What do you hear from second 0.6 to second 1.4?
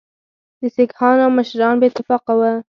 سیکهانو